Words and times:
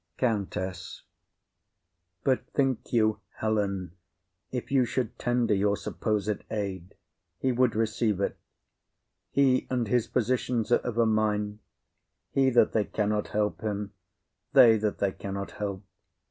COUNTESS. 0.17 1.03
But 2.23 2.47
think 2.55 2.91
you, 2.91 3.19
Helen, 3.37 3.91
If 4.51 4.71
you 4.71 4.83
should 4.83 5.19
tender 5.19 5.53
your 5.53 5.77
supposed 5.77 6.43
aid, 6.49 6.95
He 7.37 7.51
would 7.51 7.75
receive 7.75 8.19
it? 8.19 8.35
He 9.29 9.67
and 9.69 9.87
his 9.87 10.07
physicians 10.07 10.71
Are 10.71 10.77
of 10.77 10.97
a 10.97 11.05
mind; 11.05 11.59
he, 12.31 12.49
that 12.49 12.71
they 12.71 12.85
cannot 12.85 13.27
help 13.27 13.61
him; 13.61 13.93
They, 14.53 14.75
that 14.77 14.97
they 14.97 15.11
cannot 15.11 15.51
help. 15.51 15.83